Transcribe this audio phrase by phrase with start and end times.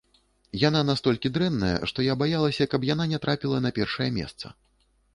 [0.61, 4.47] Яна настолькі дрэнная, што я баялася, каб яна не трапіла на першае месца.